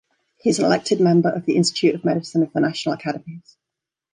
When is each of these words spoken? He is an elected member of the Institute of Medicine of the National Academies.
He 0.39 0.49
is 0.49 0.57
an 0.57 0.65
elected 0.65 0.99
member 0.99 1.29
of 1.29 1.45
the 1.45 1.55
Institute 1.55 1.93
of 1.93 2.03
Medicine 2.03 2.41
of 2.41 2.51
the 2.53 2.59
National 2.59 2.95
Academies. 2.95 3.55